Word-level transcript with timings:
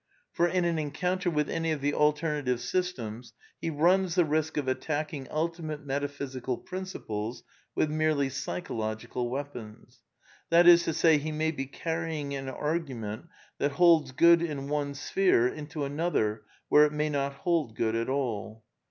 For 0.31 0.47
in 0.47 0.65
an 0.65 0.79
encounter 0.79 1.29
with 1.29 1.47
any 1.47 1.71
of 1.71 1.79
the 1.79 1.93
alternative 1.93 2.59
systems 2.59 3.33
he 3.59 3.69
runs 3.69 4.15
the 4.15 4.25
risk 4.25 4.57
of 4.57 4.67
attacking 4.67 5.27
ultimate 5.29 5.85
metaphysical 5.85 6.57
principles 6.57 7.43
with 7.75 7.91
merely 7.91 8.27
psychological 8.27 9.29
weapons; 9.29 9.99
that 10.49 10.65
is 10.67 10.81
to 10.85 10.93
say, 10.95 11.19
he 11.19 11.31
may 11.31 11.49
I 11.49 11.51
be 11.51 11.67
carrying 11.67 12.33
an 12.33 12.49
argument 12.49 13.27
that 13.59 13.73
holds 13.73 14.11
good 14.11 14.41
in 14.41 14.69
one 14.69 14.95
sphere 14.95 15.47
into 15.47 15.83
I 15.83 15.85
another 15.85 16.45
where 16.67 16.83
it 16.85 16.93
may 16.93 17.09
not 17.11 17.33
hold 17.33 17.75
good 17.75 17.95
at 17.95 18.09
all. 18.09 18.63